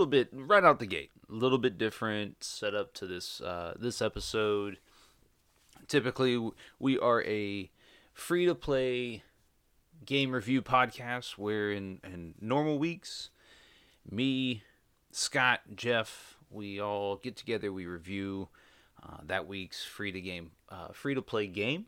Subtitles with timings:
[0.00, 4.00] Little bit right out the gate, a little bit different setup to this uh, this
[4.00, 4.78] episode.
[5.88, 7.70] Typically, we are a
[8.14, 9.22] free to play
[10.06, 13.28] game review podcast where in, in normal weeks,
[14.10, 14.62] me,
[15.12, 18.48] Scott, Jeff, we all get together, we review
[19.02, 21.86] uh, that week's free to game, uh, free to play game.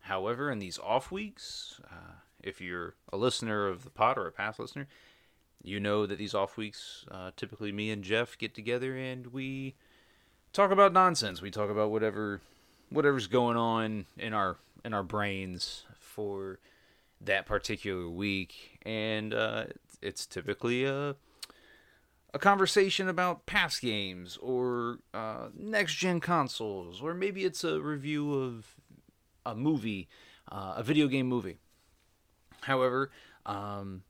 [0.00, 4.32] However, in these off weeks, uh, if you're a listener of the pod or a
[4.32, 4.86] past listener,
[5.64, 9.74] you know that these off weeks, uh, typically me and Jeff get together and we
[10.52, 11.40] talk about nonsense.
[11.42, 12.40] We talk about whatever
[12.90, 16.60] whatever's going on in our in our brains for
[17.20, 19.64] that particular week, and uh,
[20.02, 21.16] it's typically a
[22.34, 28.34] a conversation about past games or uh, next gen consoles, or maybe it's a review
[28.34, 28.74] of
[29.46, 30.08] a movie,
[30.50, 31.58] uh, a video game movie.
[32.62, 33.10] However,
[33.46, 34.02] um,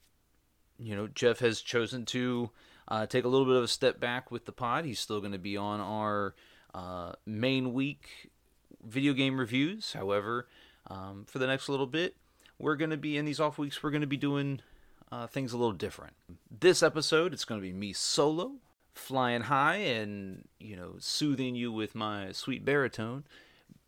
[0.78, 2.50] you know, Jeff has chosen to
[2.88, 4.84] uh, take a little bit of a step back with the pod.
[4.84, 6.34] He's still going to be on our
[6.74, 8.30] uh, main week
[8.84, 9.92] video game reviews.
[9.92, 10.48] However,
[10.88, 12.16] um, for the next little bit,
[12.58, 13.82] we're going to be in these off weeks.
[13.82, 14.60] We're going to be doing
[15.10, 16.14] uh, things a little different.
[16.50, 18.52] This episode, it's going to be me solo,
[18.94, 23.24] flying high, and you know, soothing you with my sweet baritone.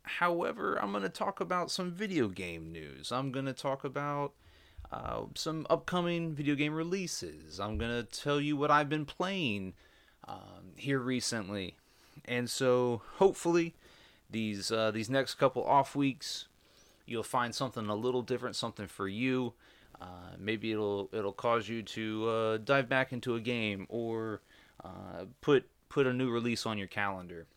[0.03, 3.11] However, I'm going to talk about some video game news.
[3.11, 4.33] I'm going to talk about
[4.91, 7.59] uh, some upcoming video game releases.
[7.59, 9.73] I'm going to tell you what I've been playing
[10.27, 11.75] um, here recently.
[12.25, 13.73] And so, hopefully,
[14.29, 16.47] these uh, these next couple off weeks,
[17.05, 19.53] you'll find something a little different, something for you.
[20.01, 24.41] Uh, maybe it'll it'll cause you to uh, dive back into a game or
[24.83, 27.47] uh, put put a new release on your calendar.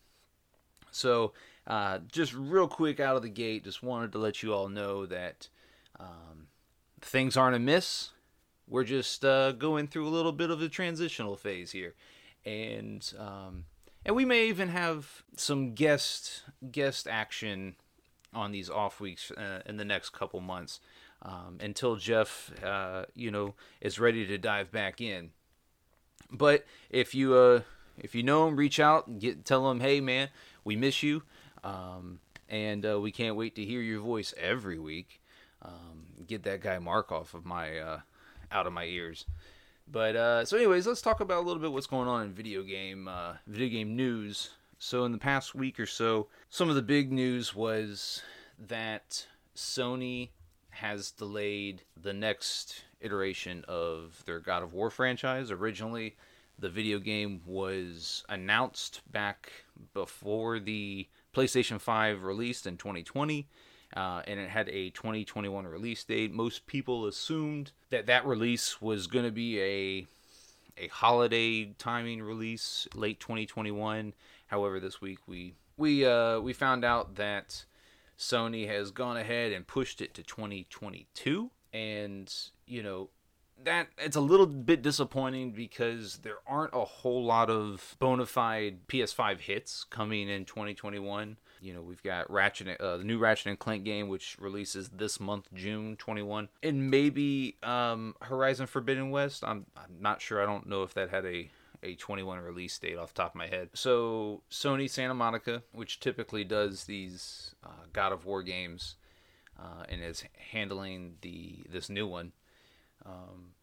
[0.91, 1.33] So
[1.67, 5.07] uh, just real quick out of the gate, just wanted to let you all know
[5.07, 5.49] that
[5.99, 6.47] um,
[7.01, 8.11] things aren't amiss.
[8.67, 11.95] We're just uh, going through a little bit of a transitional phase here,
[12.45, 13.65] and um,
[14.05, 17.75] and we may even have some guest guest action
[18.33, 20.81] on these off weeks uh, in the next couple months
[21.23, 25.31] um, until Jeff, uh, you know, is ready to dive back in.
[26.31, 27.63] But if you uh,
[27.99, 30.29] if you know him, reach out and get tell him, hey man,
[30.65, 31.23] we miss you.
[31.63, 35.21] Um, and uh, we can't wait to hear your voice every week.
[35.63, 38.01] Um, get that guy Mark off of my uh,
[38.51, 39.27] out of my ears.
[39.91, 42.63] But uh, so, anyways, let's talk about a little bit what's going on in video
[42.63, 44.51] game uh, video game news.
[44.79, 48.23] So, in the past week or so, some of the big news was
[48.59, 49.27] that
[49.57, 50.31] Sony
[50.71, 55.51] has delayed the next iteration of their God of War franchise.
[55.51, 56.17] Originally,
[56.59, 59.51] the video game was announced back
[59.93, 63.49] before the PlayStation 5 released in 2020.
[63.95, 66.33] Uh, and it had a 2021 release date.
[66.33, 70.07] Most people assumed that that release was going to be a
[70.79, 74.15] a holiday timing release, late 2021.
[74.47, 77.65] However, this week we we uh, we found out that
[78.21, 81.51] Sony has gone ahead and pushed it to 2022.
[81.73, 82.33] And,
[82.67, 83.09] you know,
[83.65, 88.87] that it's a little bit disappointing because there aren't a whole lot of bona fide
[88.89, 91.39] PS5 hits coming in 2021.
[91.61, 95.21] You know, we've got Ratchet, uh, the new Ratchet and Clank game, which releases this
[95.21, 99.45] month, June 21, and maybe um, Horizon Forbidden West.
[99.45, 100.43] I'm, I'm not sure.
[100.43, 101.51] I don't know if that had a
[101.83, 103.71] a 21 release date off top of my head.
[103.75, 108.97] So Sony Santa Monica, which typically does these uh, God of War games,
[109.59, 112.33] uh, and is handling the this new one.
[113.05, 113.55] Um,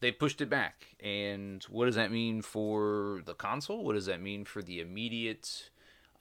[0.00, 3.84] they pushed it back, and what does that mean for the console?
[3.84, 5.70] What does that mean for the immediate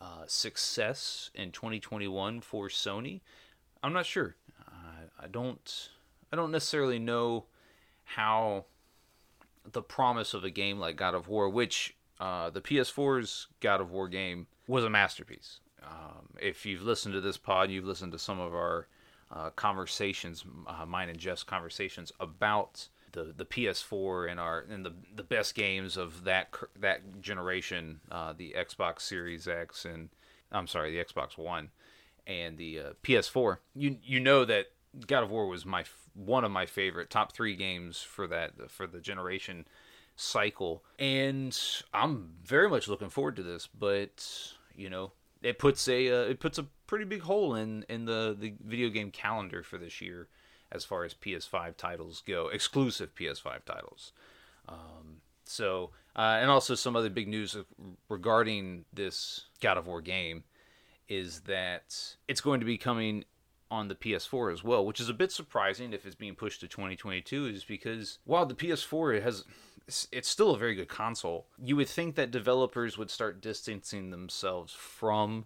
[0.06, 3.22] uh, success in 2021 for Sony?
[3.82, 4.36] I'm not sure.
[5.26, 5.90] I don't.
[6.32, 7.46] I don't necessarily know
[8.04, 8.66] how
[9.72, 13.92] the promise of a game like God of War, which uh, the PS4's God of
[13.92, 15.60] War game was a masterpiece.
[15.84, 18.88] Um, if you've listened to this pod, you've listened to some of our
[19.32, 24.94] uh, conversations, uh, mine and Jeff's conversations about the, the PS4 and our and the
[25.16, 30.10] the best games of that that generation, uh, the Xbox Series X and
[30.52, 31.70] I'm sorry, the Xbox One
[32.28, 33.58] and the uh, PS4.
[33.74, 34.68] You you know that
[35.08, 38.86] God of War was my one of my favorite top three games for that for
[38.86, 39.66] the generation
[40.16, 41.58] cycle, and
[41.94, 43.68] I'm very much looking forward to this.
[43.68, 48.06] But you know, it puts a uh, it puts a pretty big hole in in
[48.06, 50.28] the the video game calendar for this year
[50.72, 54.12] as far as PS5 titles go, exclusive PS5 titles.
[54.68, 57.56] Um, so, uh, and also some other big news
[58.10, 60.44] regarding this God of War game
[61.08, 63.26] is that it's going to be coming
[63.70, 66.68] on the PS4 as well, which is a bit surprising if it's being pushed to
[66.68, 69.44] 2022, is because while the PS4 has
[70.12, 74.74] it's still a very good console, you would think that developers would start distancing themselves
[74.74, 75.46] from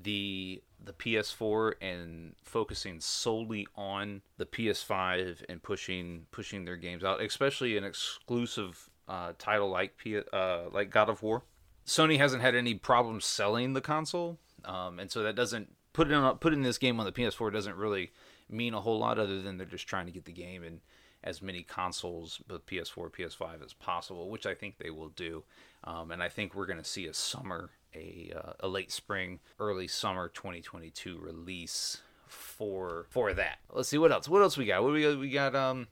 [0.00, 7.22] the the PS4 and focusing solely on the PS5 and pushing pushing their games out,
[7.22, 11.42] especially an exclusive uh, title like P- uh, like God of War.
[11.86, 16.14] Sony hasn't had any problems selling the console, um, and so that doesn't put it
[16.14, 18.12] on putting this game on the PS4 doesn't really
[18.48, 20.80] mean a whole lot other than they're just trying to get the game in
[21.22, 25.42] as many consoles, both PS4, PS5 as possible, which I think they will do.
[25.82, 29.40] Um, and I think we're going to see a summer, a, uh, a late spring,
[29.58, 33.58] early summer 2022 release for for that.
[33.72, 34.28] Let's see what else.
[34.28, 34.82] What else we got?
[34.82, 35.18] What we got?
[35.18, 35.86] We got um,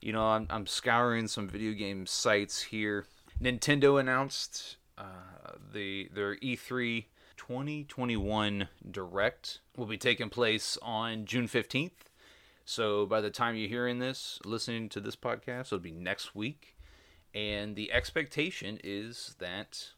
[0.00, 3.06] you know, I'm, I'm scouring some video game sites here.
[3.42, 7.06] Nintendo announced uh, the their E3
[7.36, 11.90] 2021 Direct will be taking place on June 15th.
[12.64, 16.76] So by the time you're hearing this, listening to this podcast, it'll be next week.
[17.34, 19.92] And the expectation is that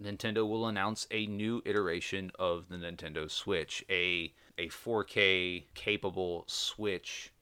[0.00, 7.32] Nintendo will announce a new iteration of the Nintendo Switch, a a 4K capable Switch,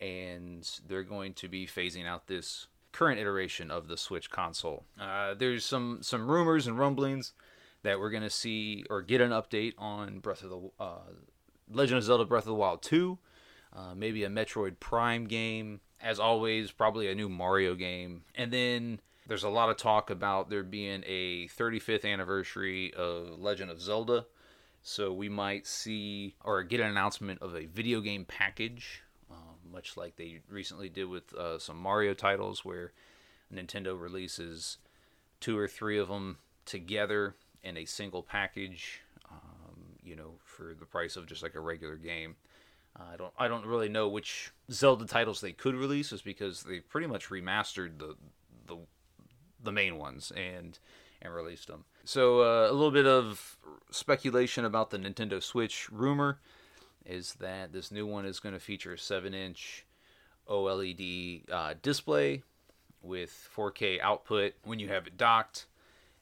[0.00, 4.84] and they're going to be phasing out this current iteration of the Switch console.
[4.98, 7.32] Uh, there's some some rumors and rumblings
[7.82, 11.12] that we're gonna see or get an update on Breath of the uh,
[11.70, 13.18] Legend of Zelda Breath of the Wild 2,
[13.74, 15.80] uh, maybe a Metroid Prime game.
[16.00, 20.50] As always, probably a new Mario game, and then there's a lot of talk about
[20.50, 24.26] there being a 35th anniversary of Legend of Zelda.
[24.82, 29.96] So we might see or get an announcement of a video game package, um, much
[29.96, 32.92] like they recently did with uh, some Mario titles, where
[33.52, 34.78] Nintendo releases
[35.40, 40.86] two or three of them together in a single package, um, you know, for the
[40.86, 42.36] price of just like a regular game.
[42.98, 46.62] Uh, I don't I don't really know which Zelda titles they could release, is because
[46.62, 48.14] they pretty much remastered the
[48.68, 48.76] the
[49.66, 50.78] the main ones and
[51.20, 51.84] and released them.
[52.04, 53.58] So uh, a little bit of
[53.90, 56.40] speculation about the Nintendo Switch rumor
[57.04, 59.86] is that this new one is going to feature a 7-inch
[60.48, 62.42] OLED uh, display
[63.02, 65.66] with 4K output when you have it docked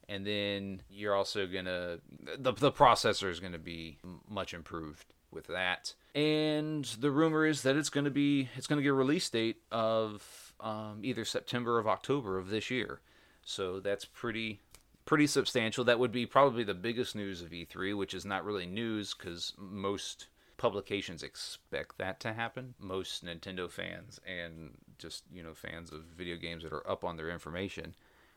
[0.09, 1.99] and then you're also gonna
[2.39, 3.99] the the processor is gonna be
[4.29, 5.95] much improved with that.
[6.15, 10.55] And the rumor is that it's gonna be it's gonna get a release date of
[10.61, 13.01] um, either September or October of this year.
[13.45, 14.61] So that's pretty
[15.05, 15.85] pretty substantial.
[15.85, 19.53] That would be probably the biggest news of E3, which is not really news because
[19.59, 22.75] most publications expect that to happen.
[22.79, 27.17] Most Nintendo fans and just you know fans of video games that are up on
[27.17, 27.95] their information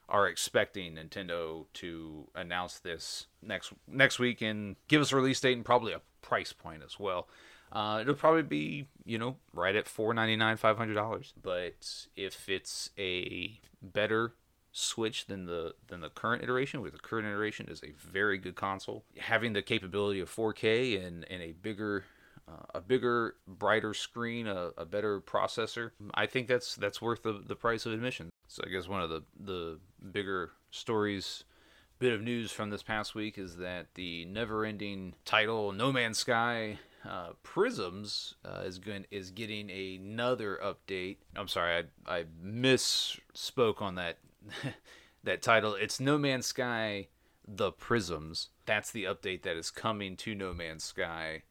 [0.10, 5.56] are expecting Nintendo to announce this next next week and give us a release date
[5.56, 7.28] and probably a price point as well.
[7.72, 11.34] Uh, it'll probably be you know right at four ninety nine five hundred dollars.
[11.42, 14.34] But if it's a better
[14.78, 16.82] Switch than the than the current iteration.
[16.82, 21.26] With the current iteration is a very good console, having the capability of 4K and
[21.32, 22.04] and a bigger
[22.48, 25.92] uh, a bigger, brighter screen, a, a, better processor.
[26.14, 28.30] I think that's that's worth the, the price of admission.
[28.48, 29.80] So I guess one of the the
[30.12, 31.44] bigger stories,
[32.00, 36.80] bit of news from this past week is that the never-ending title No Man's Sky
[37.04, 41.18] uh, Prisms uh, is going is getting another update.
[41.36, 44.18] I'm sorry, I I misspoke on that
[45.24, 45.74] that title.
[45.74, 47.08] It's No Man's Sky
[47.48, 48.50] The Prisms.
[48.66, 51.44] That's the update that is coming to No Man's Sky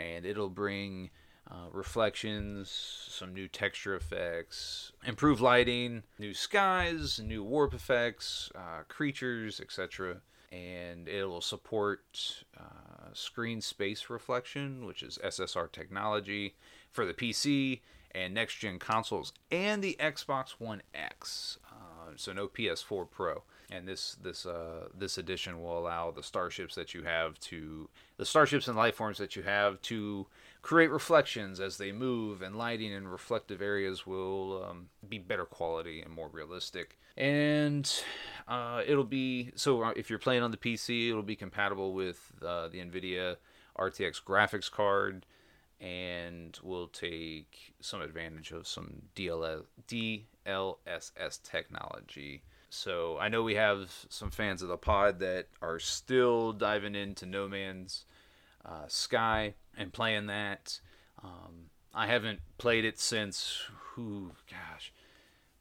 [0.00, 1.10] and it'll bring
[1.50, 2.70] uh, reflections,
[3.08, 10.20] some new texture effects, improved lighting, new skies, new warp effects, uh, creatures, etc.
[10.52, 16.54] And it will support uh, screen space reflection, which is SSR technology
[16.90, 17.80] for the PC
[18.12, 21.58] and next gen consoles and the Xbox One X.
[22.16, 26.92] So no PS4 Pro and this this uh, this edition will allow the starships that
[26.94, 30.26] you have to the starships and life forms that you have to
[30.62, 36.02] create reflections as they move, and lighting and reflective areas will um, be better quality
[36.02, 36.98] and more realistic.
[37.16, 37.90] And
[38.48, 42.32] uh, it'll be so uh, if you're playing on the PC, it'll be compatible with
[42.44, 43.36] uh, the NVIDIA
[43.78, 45.26] RTX graphics card
[45.80, 49.64] and will take some advantage of some DLS,
[50.46, 56.52] DLSS technology so I know we have some fans of the pod that are still
[56.52, 58.04] diving into No Man's
[58.64, 60.80] uh, Sky and playing that.
[61.22, 64.92] Um, I haven't played it since who, gosh,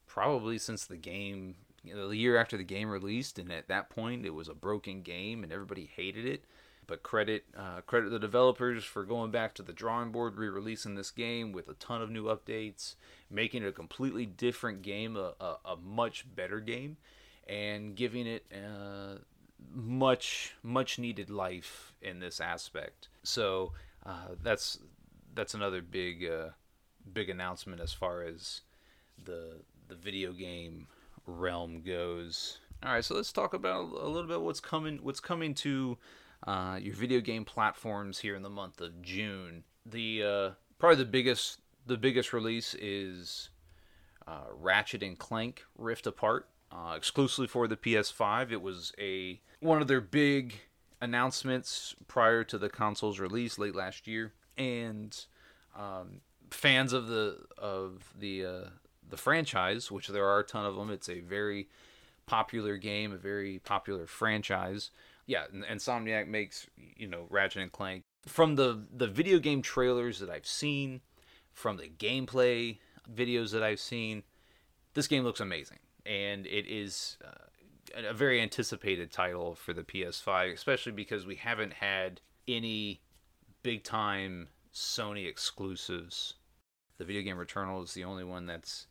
[0.06, 3.90] probably since the game, you know, the year after the game released, and at that
[3.90, 6.46] point it was a broken game and everybody hated it.
[6.90, 11.12] But credit uh, credit the developers for going back to the drawing board, re-releasing this
[11.12, 12.96] game with a ton of new updates,
[13.30, 16.98] making it a completely different game, a, a, a much better game,
[17.48, 19.20] and giving it uh,
[19.72, 23.08] much much needed life in this aspect.
[23.22, 24.80] So uh, that's
[25.36, 26.50] that's another big uh,
[27.14, 28.62] big announcement as far as
[29.24, 29.58] the
[29.90, 30.88] the video game
[31.28, 32.58] realm goes.
[32.82, 36.00] All right, so let's talk about a little bit what's coming what's coming to
[36.46, 39.64] uh, your video game platforms here in the month of June.
[39.86, 43.50] The uh, probably the biggest the biggest release is
[44.28, 48.52] uh, Ratchet and Clank Rift Apart, uh, exclusively for the PS5.
[48.52, 50.62] It was a one of their big
[51.02, 55.26] announcements prior to the console's release late last year, and
[55.78, 58.70] um, fans of the of the uh,
[59.10, 60.90] the franchise, which there are a ton of them.
[60.90, 61.68] It's a very
[62.26, 64.92] popular game, a very popular franchise
[65.30, 66.66] yeah, Insomniac makes
[66.98, 71.02] you know Ratchet and Clank from the the video game trailers that I've seen,
[71.54, 72.80] from the gameplay
[73.14, 74.24] videos that I've seen.
[74.96, 80.52] This game looks amazing, and it is uh, a very anticipated title for the PS5,
[80.52, 83.00] especially because we haven't had any
[83.62, 86.34] big time Sony exclusives.
[86.98, 88.88] The video game Returnal is the only one that's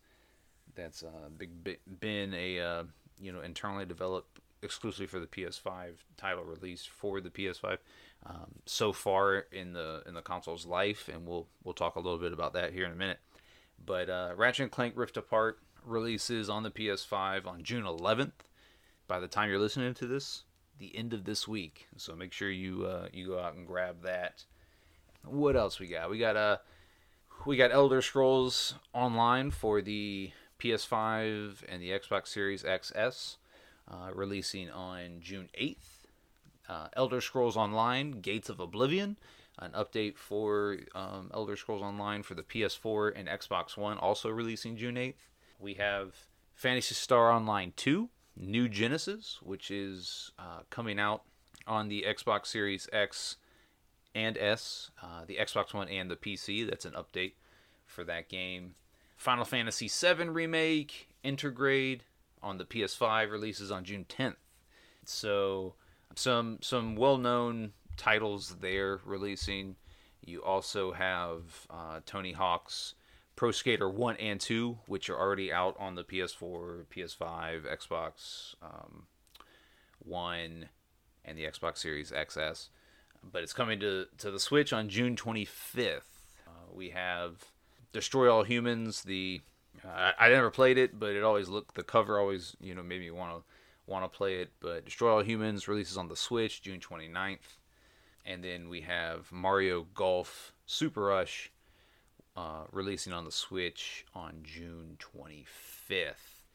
[0.73, 2.83] that's uh, big, been a uh,
[3.19, 7.77] you know internally developed exclusively for the PS5 title release for the PS5
[8.25, 12.19] um, so far in the in the console's life, and we'll we'll talk a little
[12.19, 13.19] bit about that here in a minute.
[13.83, 18.31] But uh, Ratchet and Clank Rift Apart releases on the PS5 on June 11th.
[19.07, 20.43] By the time you're listening to this,
[20.77, 21.87] the end of this week.
[21.97, 24.45] So make sure you uh, you go out and grab that.
[25.23, 26.09] What else we got?
[26.09, 26.57] We got uh
[27.45, 33.37] we got Elder Scrolls Online for the PS5 and the Xbox Series XS
[33.89, 35.77] uh, releasing on June 8th.
[36.67, 39.17] Uh, Elder Scrolls Online Gates of Oblivion,
[39.57, 44.77] an update for um, Elder Scrolls Online for the PS4 and Xbox One, also releasing
[44.77, 45.15] June 8th.
[45.57, 46.15] We have
[46.53, 51.23] Phantasy Star Online 2, New Genesis, which is uh, coming out
[51.65, 53.37] on the Xbox Series X
[54.13, 56.67] and S, uh, the Xbox One and the PC.
[56.69, 57.33] That's an update
[57.85, 58.75] for that game.
[59.17, 62.01] Final Fantasy VII Remake, Intergrade,
[62.41, 64.35] on the PS5 releases on June 10th.
[65.05, 65.75] So
[66.15, 69.75] some some well-known titles there releasing.
[70.25, 72.95] You also have uh, Tony Hawk's
[73.35, 79.07] Pro Skater 1 and 2, which are already out on the PS4, PS5, Xbox um,
[79.99, 80.67] One,
[81.23, 82.67] and the Xbox Series XS.
[83.23, 86.01] But it's coming to, to the Switch on June 25th.
[86.47, 87.45] Uh, we have
[87.93, 89.39] Destroy All Humans, the
[89.85, 93.01] I, I never played it, but it always looked the cover always you know made
[93.01, 93.43] me want to
[93.91, 94.51] want to play it.
[94.59, 97.57] But Destroy All Humans releases on the Switch June 29th,
[98.25, 101.51] and then we have Mario Golf Super Rush
[102.37, 106.45] uh, releasing on the Switch on June 25th.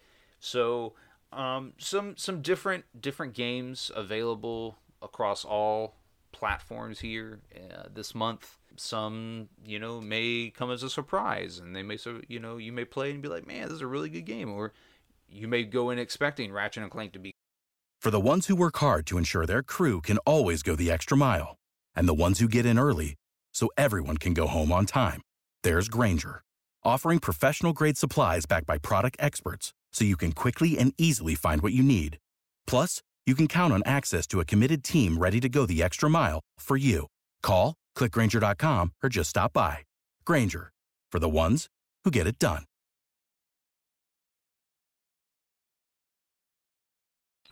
[0.40, 0.94] So
[1.32, 5.96] Um, some some different different games available across all
[6.32, 8.58] platforms here uh, this month.
[8.76, 12.72] Some you know may come as a surprise, and they may so you know you
[12.72, 14.72] may play and be like, man, this is a really good game, or
[15.28, 17.32] you may go in expecting Ratchet and Clank to be.
[18.00, 21.16] For the ones who work hard to ensure their crew can always go the extra
[21.16, 21.56] mile,
[21.94, 23.14] and the ones who get in early
[23.52, 25.22] so everyone can go home on time,
[25.62, 26.42] there's Grainger,
[26.82, 31.62] offering professional grade supplies backed by product experts so you can quickly and easily find
[31.62, 32.18] what you need.
[32.66, 36.10] Plus, you can count on access to a committed team ready to go the extra
[36.10, 37.06] mile for you.
[37.42, 39.78] Call, clickgrainger.com, or just stop by.
[40.24, 40.72] Grainger,
[41.10, 41.68] for the ones
[42.04, 42.64] who get it done.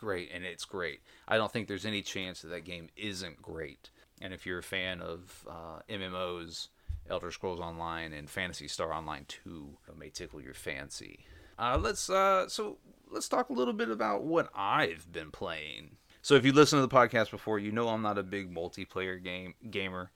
[0.03, 1.01] great, and it's great.
[1.29, 3.91] I don't think there's any chance that that game isn't great.
[4.21, 6.69] And if you're a fan of uh, MMOs,
[7.09, 11.21] Elder Scrolls Online and Phantasy Star Online 2 may tickle your fancy.
[11.57, 12.79] Uh, let's uh, so
[13.11, 15.99] let's talk a little bit about what I've been playing.
[16.21, 19.23] So if you listen to the podcast before, you know I'm not a big multiplayer
[19.23, 20.11] game gamer.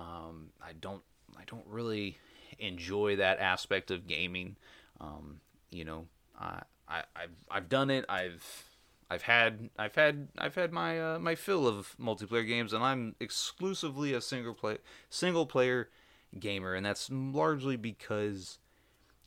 [0.00, 1.02] Um, I don't
[1.36, 2.16] I don't really
[2.58, 4.56] enjoy that aspect of gaming.
[5.00, 5.40] Um,
[5.70, 6.06] you know,
[6.38, 8.06] I, I I've I've done it.
[8.08, 8.64] I've
[9.10, 13.14] I've had I've had I've had my uh, my fill of multiplayer games, and I'm
[13.20, 14.78] exclusively a single play
[15.10, 15.90] single player
[16.38, 18.58] gamer, and that's largely because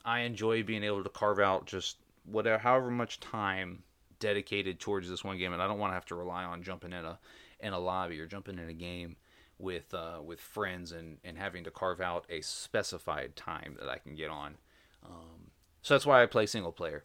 [0.03, 3.83] I enjoy being able to carve out just whatever however much time
[4.19, 6.93] dedicated towards this one game, and I don't want to have to rely on jumping
[6.93, 7.19] in a
[7.59, 9.17] in a lobby or jumping in a game
[9.57, 13.97] with uh, with friends and and having to carve out a specified time that I
[13.97, 14.57] can get on.
[15.05, 17.03] Um, so that's why I play single player.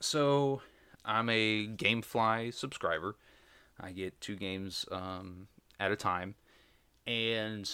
[0.00, 0.62] So
[1.04, 3.16] I'm a GameFly subscriber.
[3.78, 6.34] I get two games um, at a time,
[7.06, 7.70] and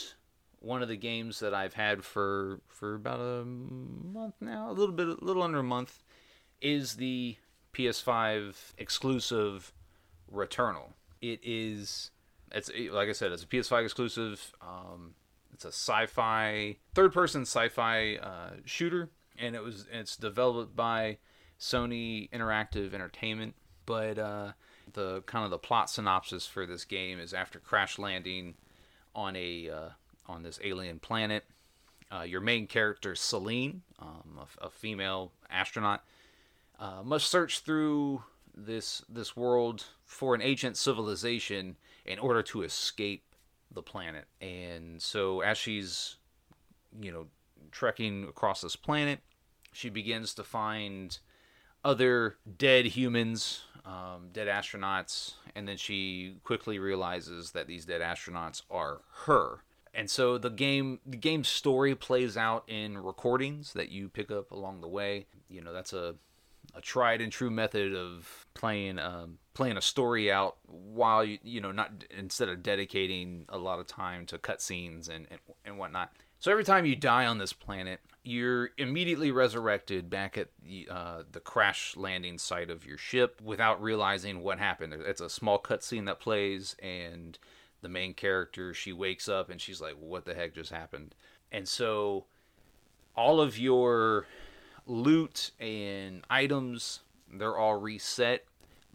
[0.61, 4.95] one of the games that I've had for for about a month now, a little
[4.95, 6.02] bit, a little under a month,
[6.61, 7.37] is the
[7.75, 9.73] PS5 exclusive
[10.33, 10.92] Returnal.
[11.21, 12.11] It is,
[12.57, 14.55] it's like I said, it's a PS5 exclusive.
[14.63, 15.15] Um,
[15.53, 21.19] it's a sci-fi, third-person sci-fi uh, shooter, and it was it's developed by
[21.61, 23.54] Sony Interactive Entertainment.
[23.85, 24.52] But uh,
[24.95, 28.54] the kind of the plot synopsis for this game is after crash landing
[29.15, 29.89] on a uh,
[30.26, 31.45] on this alien planet,
[32.11, 36.04] uh, your main character Celine, um, a, a, female astronaut,
[36.78, 38.23] uh, must search through
[38.54, 43.34] this this world for an ancient civilization in order to escape
[43.71, 44.26] the planet.
[44.40, 46.16] And so as she's
[47.00, 47.26] you know
[47.71, 49.21] trekking across this planet,
[49.73, 51.19] she begins to find
[51.84, 58.62] other dead humans, um, dead astronauts, and then she quickly realizes that these dead astronauts
[58.71, 59.62] are her.
[59.95, 64.50] And so the game, the game story plays out in recordings that you pick up
[64.50, 65.26] along the way.
[65.49, 66.16] You know that's a
[66.76, 71.60] a tried and true method of playing um, playing a story out while you you
[71.60, 76.12] know not instead of dedicating a lot of time to cutscenes and, and and whatnot.
[76.39, 81.23] So every time you die on this planet, you're immediately resurrected back at the, uh,
[81.32, 84.93] the crash landing site of your ship without realizing what happened.
[84.93, 87.39] It's a small cutscene that plays, and
[87.80, 91.15] the main character she wakes up and she's like, "What the heck just happened?"
[91.50, 92.26] And so
[93.17, 94.26] all of your
[94.87, 97.01] loot and items
[97.33, 98.45] they're all reset,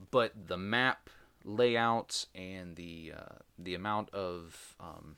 [0.10, 1.10] but the map
[1.44, 5.16] layout and the uh, the amount of um,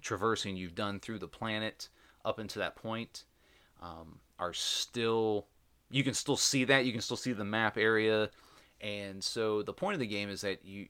[0.00, 1.88] traversing you've done through the planet
[2.24, 3.24] up until that point
[3.80, 5.46] um, are still
[5.90, 8.30] you can still see that you can still see the map area.
[8.80, 10.88] And so the point of the game is that you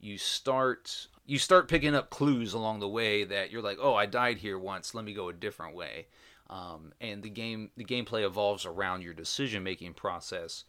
[0.00, 4.06] you start you start picking up clues along the way that you're like oh i
[4.06, 4.94] died here once.
[4.94, 6.06] Let me go a different way
[6.48, 10.64] um, and the game the gameplay evolves around your decision making process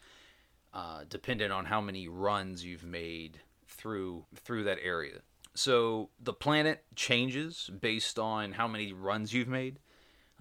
[0.73, 5.19] uh, dependent on how many runs you've made through through that area
[5.53, 9.79] so the planet changes based on how many runs you've made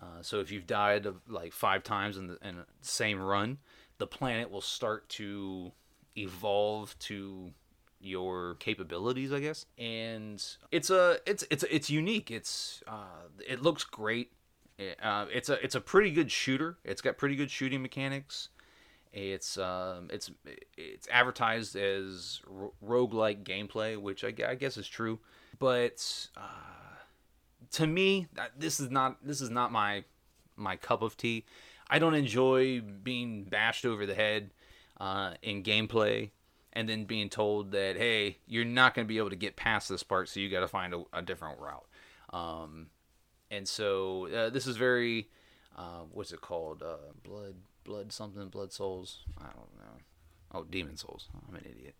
[0.01, 3.59] uh, so if you've died of like five times in the, in the same run,
[3.99, 5.72] the planet will start to
[6.16, 7.51] evolve to
[7.99, 9.64] your capabilities, I guess.
[9.79, 12.31] And it's a it's it's it's unique.
[12.31, 14.33] It's uh, it looks great.
[15.02, 16.78] Uh, it's a it's a pretty good shooter.
[16.84, 18.50] It's got pretty good shooting mechanics.
[19.12, 20.30] It's um it's
[20.76, 22.40] it's advertised as
[22.84, 25.18] roguelike gameplay, which I, I guess is true.
[25.58, 26.96] But uh,
[27.72, 30.04] to me, this is not this is not my
[30.56, 31.44] my cup of tea.
[31.88, 34.50] I don't enjoy being bashed over the head
[34.98, 36.30] uh, in gameplay
[36.72, 39.88] and then being told that hey, you're not going to be able to get past
[39.88, 41.86] this part, so you got to find a, a, different route.
[42.30, 42.88] Um,
[43.50, 45.28] and so uh, this is very
[45.76, 46.82] uh, what's it called?
[46.82, 47.54] Uh, blood,
[47.85, 49.18] blood something, blood souls.
[49.38, 50.02] I don't know.
[50.52, 51.28] Oh, Demon's Souls.
[51.48, 51.94] I'm an idiot.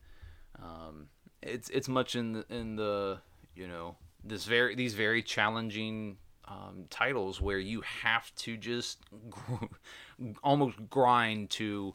[0.61, 1.09] Um,
[1.43, 3.19] it's it's much in the, in the
[3.55, 9.67] you know this very these very challenging um, titles where you have to just gr-
[10.43, 11.95] almost grind to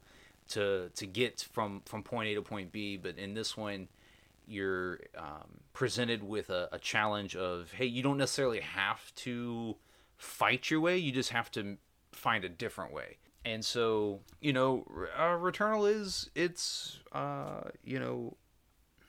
[0.50, 2.98] to to get from from point A to point B.
[2.98, 3.88] But in this one,
[4.48, 9.78] you're um, presented with a, a challenge of hey, you don't necessarily have to
[10.18, 10.98] fight your way.
[10.98, 11.78] You just have to
[12.12, 13.18] find a different way.
[13.44, 14.86] And so, you know,
[15.18, 18.38] uh, Returnal is it's uh, you know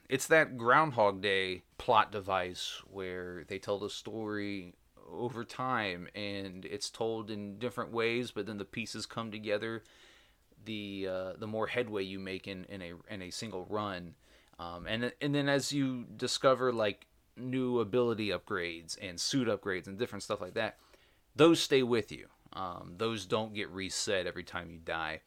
[0.08, 4.74] it's that Groundhog Day plot device where they tell the story
[5.10, 9.82] over time and it's told in different ways, but then the pieces come together.
[10.64, 14.14] The uh, the more headway you make in, in a in a single run,
[14.62, 19.98] um, and and then as you discover like new ability upgrades and suit upgrades and
[19.98, 20.78] different stuff like that,
[21.34, 22.26] those stay with you.
[22.52, 25.20] Um, those don't get reset every time you die,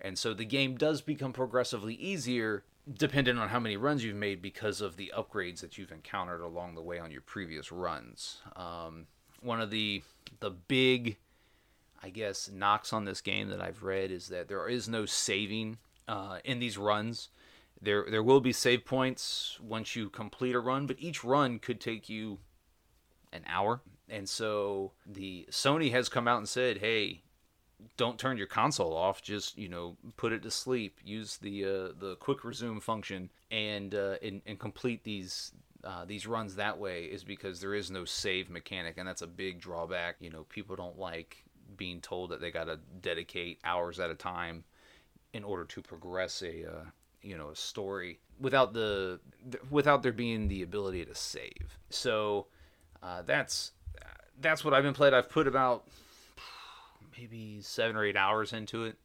[0.00, 4.42] and so the game does become progressively easier dependent on how many runs you've made
[4.42, 8.40] because of the upgrades that you've encountered along the way on your previous runs.
[8.56, 9.06] Um,
[9.40, 10.02] one of the
[10.40, 11.18] the big,
[12.02, 15.78] I guess, knocks on this game that I've read is that there is no saving
[16.08, 17.28] uh, in these runs.
[17.82, 21.80] There there will be save points once you complete a run, but each run could
[21.80, 22.38] take you
[23.32, 23.80] an hour.
[24.08, 27.22] And so the Sony has come out and said, "Hey,
[27.96, 29.22] don't turn your console off.
[29.22, 30.98] Just you know, put it to sleep.
[31.04, 35.52] Use the uh, the quick resume function and, uh, and and complete these
[35.84, 37.04] uh, these runs that way.
[37.04, 40.16] Is because there is no save mechanic, and that's a big drawback.
[40.20, 41.44] You know, people don't like
[41.76, 44.64] being told that they got to dedicate hours at a time
[45.32, 46.84] in order to progress a uh,
[47.22, 49.20] you know a story without the
[49.70, 51.78] without there being the ability to save.
[51.90, 52.46] So
[53.02, 53.72] uh, that's
[54.40, 55.14] that's what I've been playing.
[55.14, 55.86] I've put about
[57.16, 58.96] maybe seven or eight hours into it.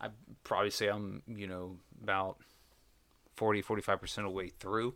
[0.00, 0.08] I
[0.42, 2.38] probably say I'm, you know, about
[3.36, 4.94] 40, 45% of the way through.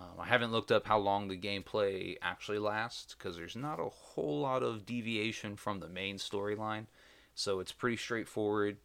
[0.00, 3.88] Um, I haven't looked up how long the gameplay actually lasts because there's not a
[3.88, 6.86] whole lot of deviation from the main storyline.
[7.34, 8.78] So it's pretty straightforward.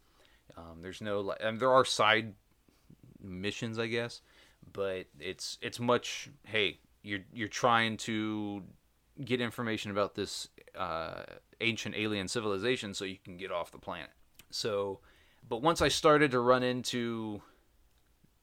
[0.56, 2.34] Um, there's no, mean, there are side
[3.24, 4.20] missions, I guess,
[4.72, 6.30] but it's it's much.
[6.44, 8.62] Hey, you're you're trying to
[9.24, 11.22] get information about this uh,
[11.60, 14.10] ancient alien civilization so you can get off the planet.
[14.50, 15.00] So,
[15.48, 17.42] but once I started to run into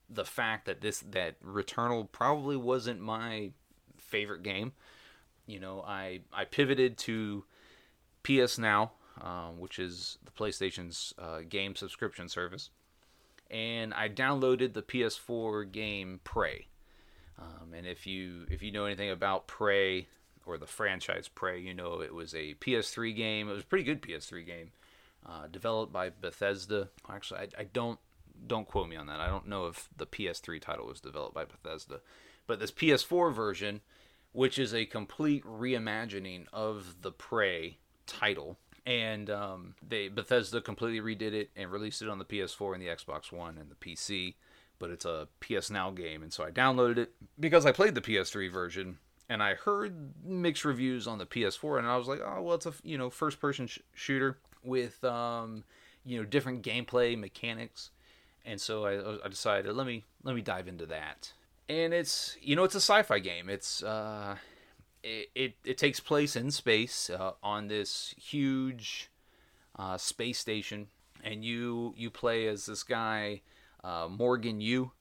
[0.09, 3.51] the fact that this that Returnal probably wasn't my
[3.97, 4.73] favorite game,
[5.45, 7.45] you know, I I pivoted to
[8.23, 8.91] PS Now,
[9.21, 12.69] um, which is the PlayStation's uh, game subscription service,
[13.51, 16.67] and I downloaded the PS4 game Prey.
[17.37, 20.07] Um, and if you if you know anything about Prey,
[20.45, 21.59] or the franchise Prey.
[21.59, 23.49] You know, it was a PS3 game.
[23.49, 24.71] It was a pretty good PS3 game,
[25.25, 26.89] uh, developed by Bethesda.
[27.09, 27.99] Actually, I, I, don't
[28.47, 29.19] don't quote me on that.
[29.19, 32.01] I don't know if the PS3 title was developed by Bethesda,
[32.47, 33.81] but this PS4 version,
[34.33, 38.57] which is a complete reimagining of the Prey title.
[38.85, 42.87] And um, they Bethesda completely redid it and released it on the PS4 and the
[42.87, 44.35] Xbox One and the PC
[44.81, 48.01] but it's a PS Now game, and so I downloaded it because I played the
[48.01, 48.97] PS3 version
[49.31, 52.65] and I heard mixed reviews on the PS4, and I was like, oh well, it's
[52.65, 55.63] a you know first person sh- shooter with um,
[56.03, 57.91] you know different gameplay mechanics,
[58.43, 61.31] and so I, I, decided let me let me dive into that.
[61.69, 63.49] And it's you know it's a sci-fi game.
[63.49, 64.35] It's uh,
[65.03, 69.09] it, it, takes place in space uh, on this huge
[69.77, 70.87] uh, space station,
[71.23, 73.41] and you you play as this guy
[73.83, 74.91] uh, Morgan Yu.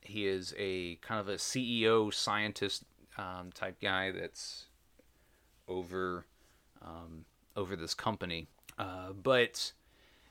[0.00, 2.84] He is a kind of a CEO scientist
[3.18, 4.66] um, type guy that's
[5.68, 6.26] over
[6.82, 7.24] um,
[7.56, 8.46] over this company.
[8.78, 9.72] Uh, but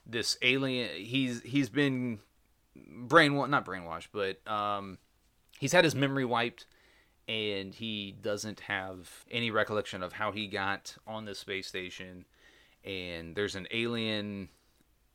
[0.05, 2.19] this alien, he's he's been
[2.77, 4.97] brainwashed, not brainwashed, but um,
[5.59, 6.65] he's had his memory wiped,
[7.27, 12.25] and he doesn't have any recollection of how he got on the space station.
[12.83, 14.49] And there's an alien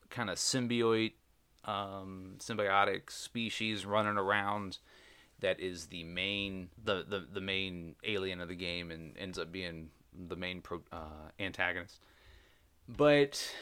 [0.09, 1.13] kind of symbiote,
[1.65, 4.79] um, symbiotic species running around
[5.41, 9.51] that is the main the, the, the main alien of the game and ends up
[9.51, 9.89] being
[10.29, 12.01] the main pro, uh, antagonist.
[12.89, 13.53] But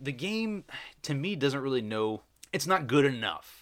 [0.00, 0.64] the game
[1.02, 3.55] to me doesn't really know it's not good enough.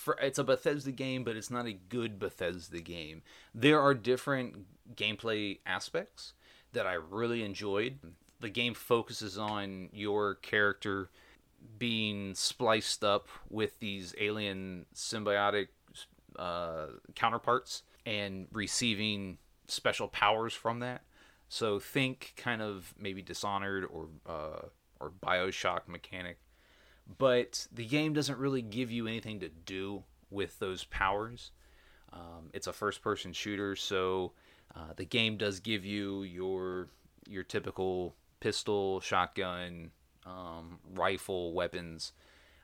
[0.00, 3.20] For it's a Bethesda game, but it's not a good Bethesda game.
[3.54, 4.64] There are different
[4.96, 6.32] gameplay aspects
[6.72, 7.98] that I really enjoyed.
[8.40, 11.10] The game focuses on your character
[11.78, 15.68] being spliced up with these alien symbiotic
[16.38, 19.36] uh, counterparts and receiving
[19.68, 21.02] special powers from that.
[21.50, 24.62] So think kind of maybe Dishonored or uh,
[24.98, 26.38] or Bioshock mechanic,
[27.18, 31.50] but the game doesn't really give you anything to do with those powers.
[32.12, 34.32] Um, it's a first-person shooter, so
[34.74, 36.88] uh, the game does give you your
[37.28, 39.90] your typical pistol, shotgun,
[40.26, 42.12] um, rifle weapons.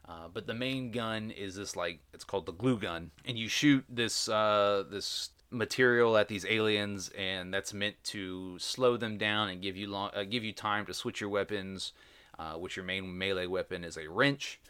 [0.09, 3.49] Uh, but the main gun is this like it's called the glue gun, and you
[3.49, 9.49] shoot this uh, this material at these aliens, and that's meant to slow them down
[9.49, 11.93] and give you long, uh, give you time to switch your weapons.
[12.39, 14.61] Uh, which your main melee weapon is a wrench,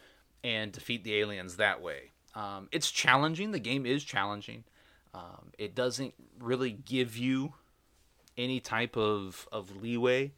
[0.43, 2.11] and defeat the aliens that way.
[2.33, 3.51] Um, it's challenging.
[3.51, 4.63] The game is challenging.
[5.13, 7.53] Um, it doesn't really give you
[8.37, 10.31] any type of of leeway.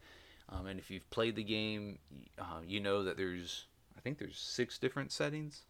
[0.48, 1.98] Um, and if you've played the game,
[2.38, 3.66] uh, you know that there's
[3.96, 5.62] I think there's six different settings,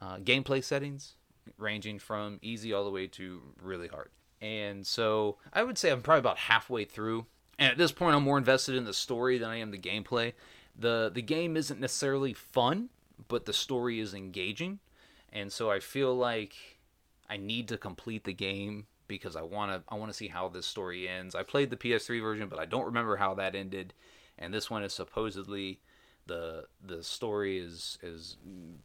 [0.00, 1.16] uh, gameplay settings,
[1.58, 4.10] ranging from easy all the way to really hard.
[4.40, 7.26] And so I would say I'm probably about halfway through.
[7.58, 10.34] And at this point, I'm more invested in the story than I am the gameplay
[10.78, 12.90] the the game isn't necessarily fun,
[13.28, 14.78] but the story is engaging,
[15.32, 16.54] and so I feel like
[17.28, 20.48] I need to complete the game because I want to I want to see how
[20.48, 21.34] this story ends.
[21.34, 23.94] I played the PS3 version, but I don't remember how that ended,
[24.38, 25.80] and this one is supposedly
[26.26, 28.36] the the story is is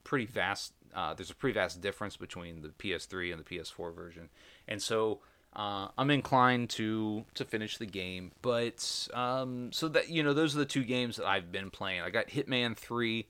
[0.04, 0.74] pretty vast.
[0.94, 4.30] Uh, there's a pretty vast difference between the PS3 and the PS4 version,
[4.68, 5.20] and so
[5.54, 10.56] uh, I'm inclined to to finish the game, but um, so that you know, those
[10.56, 12.02] are the two games that I've been playing.
[12.02, 13.28] I got Hitman Three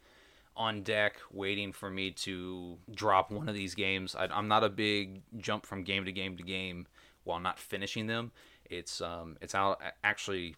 [0.56, 4.16] on deck, waiting for me to drop one of these games.
[4.16, 6.88] I, am not a big jump from game to game to game
[7.24, 8.32] while not finishing them.
[8.70, 10.56] It's um, it's out actually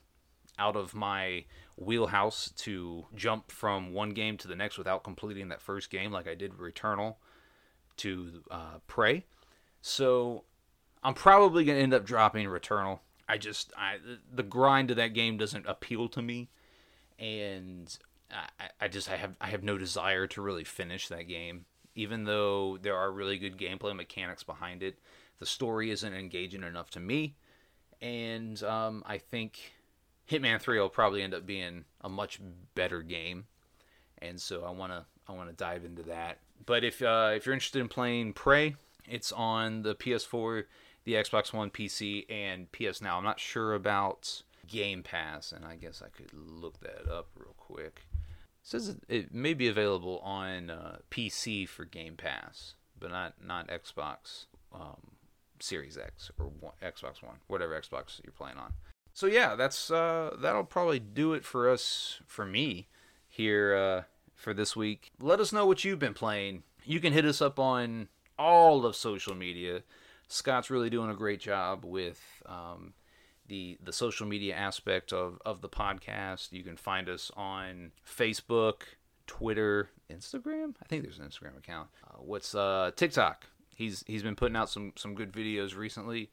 [0.60, 1.46] out of my
[1.78, 6.28] wheelhouse to jump from one game to the next without completing that first game, like
[6.28, 7.16] I did Returnal
[7.98, 9.24] to uh, Prey.
[9.82, 10.44] So
[11.04, 13.00] I'm probably gonna end up dropping Returnal.
[13.28, 13.98] I just I
[14.34, 16.50] the grind of that game doesn't appeal to me,
[17.20, 17.96] and
[18.32, 21.66] I, I just I have I have no desire to really finish that game.
[21.96, 24.98] Even though there are really good gameplay mechanics behind it,
[25.40, 27.36] the story isn't engaging enough to me,
[28.02, 29.74] and um, I think
[30.30, 32.40] Hitman Three will probably end up being a much
[32.76, 33.46] better game,
[34.20, 36.40] and so I wanna I wanna dive into that.
[36.66, 38.76] But if uh, if you're interested in playing Prey,
[39.08, 40.64] it's on the PS4
[41.06, 43.18] the Xbox One, PC, and PS Now.
[43.18, 47.56] I'm not sure about Game Pass, and I guess I could look that up real
[47.58, 48.02] quick.
[48.16, 53.68] It says it may be available on uh, PC for Game Pass, but not not
[53.68, 55.12] Xbox um,
[55.60, 58.74] Series X or one, Xbox One, whatever Xbox you're playing on.
[59.14, 62.88] So yeah, that's uh, that'll probably do it for us for me
[63.28, 65.12] here uh, for this week.
[65.20, 66.64] Let us know what you've been playing.
[66.86, 69.84] You can hit us up on all of social media.
[70.28, 72.94] Scott's really doing a great job with um,
[73.48, 76.52] the the social media aspect of, of the podcast.
[76.52, 78.84] You can find us on Facebook,
[79.28, 80.76] Twitter, Instagram.
[80.82, 81.90] I think there's an Instagram account.
[82.08, 83.46] Uh, what's uh, TikTok?
[83.76, 86.30] He's he's been putting out some some good videos recently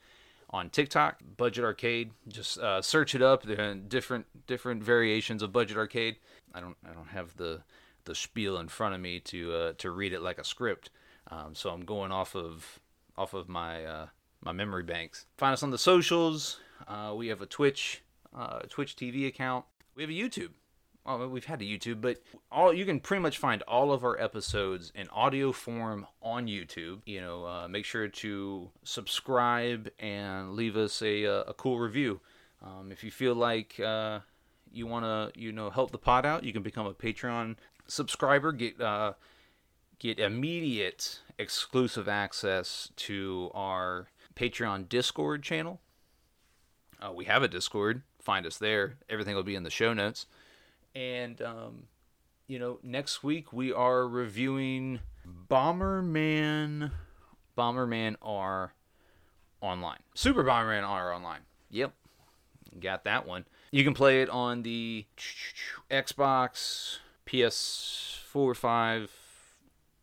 [0.51, 1.21] on TikTok.
[1.37, 2.13] Budget Arcade.
[2.29, 3.43] Just uh, search it up.
[3.43, 6.17] There are different different variations of Budget Arcade.
[6.55, 7.63] I don't I don't have the
[8.05, 10.91] the spiel in front of me to uh, to read it like a script.
[11.31, 12.81] Um, so I'm going off of
[13.21, 14.07] off of my uh,
[14.43, 15.27] my memory banks.
[15.37, 16.59] Find us on the socials.
[16.89, 18.03] Uh, we have a Twitch
[18.35, 19.67] uh, Twitch TV account.
[19.95, 20.51] We have a YouTube.
[21.05, 24.19] Well, we've had a YouTube, but all you can pretty much find all of our
[24.19, 27.01] episodes in audio form on YouTube.
[27.05, 32.21] You know, uh, make sure to subscribe and leave us a uh, a cool review.
[32.63, 34.21] Um, if you feel like uh,
[34.73, 37.57] you want to, you know, help the pod out, you can become a Patreon
[37.87, 38.53] subscriber.
[38.53, 39.13] Get uh,
[40.01, 45.81] get immediate exclusive access to our Patreon Discord channel.
[47.01, 48.03] Uh, we have a Discord.
[48.19, 48.97] Find us there.
[49.09, 50.27] Everything will be in the show notes.
[50.95, 51.85] And, um,
[52.49, 55.01] you know, next week we are reviewing
[55.49, 56.91] Bomberman,
[57.57, 58.73] Bomberman R
[59.61, 60.01] online.
[60.15, 61.41] Super Bomberman R online.
[61.71, 61.93] Yep.
[62.81, 63.45] Got that one.
[63.71, 65.07] You can play it on the
[65.91, 69.20] Xbox, PS4, 5,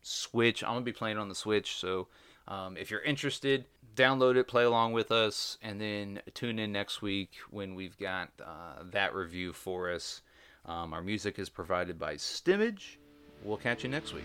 [0.08, 0.62] Switch.
[0.62, 2.08] I'm gonna be playing on the Switch, so
[2.46, 7.02] um, if you're interested, download it, play along with us, and then tune in next
[7.02, 10.22] week when we've got uh, that review for us.
[10.64, 12.96] Um, our music is provided by Stimage.
[13.42, 14.24] We'll catch you next week.